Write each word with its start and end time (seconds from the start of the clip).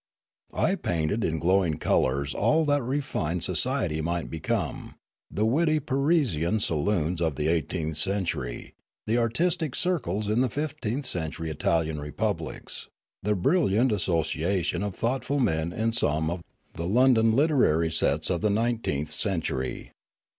I 0.55 0.73
painted 0.73 1.23
in 1.23 1.37
glowing 1.37 1.77
colours 1.77 2.33
all 2.33 2.65
that 2.65 2.81
re 2.81 3.01
fined 3.01 3.43
society 3.43 4.01
might 4.01 4.31
become,— 4.31 4.95
the 5.29 5.45
witty 5.45 5.79
Parisian 5.79 6.59
salons 6.59 7.21
of 7.21 7.35
the 7.35 7.47
eighteenth 7.47 7.97
century, 7.97 8.73
the 9.05 9.19
artistic 9.19 9.75
circles 9.75 10.27
in 10.27 10.41
the 10.41 10.49
fifteenth 10.49 11.05
century 11.05 11.51
Italian 11.51 11.99
republics, 11.99 12.89
the 13.21 13.35
brilliant 13.35 13.91
associa 13.91 14.65
tion 14.65 14.81
of 14.81 14.95
thoughtful 14.95 15.37
men 15.39 15.71
in 15.71 15.93
some 15.93 16.31
of 16.31 16.41
the 16.73 16.87
IyOiidon 16.87 17.35
literary 17.35 17.91
sets 17.91 18.31
of 18.31 18.41
the 18.41 18.49
nineteenth 18.49 19.11
century. 19.11 19.91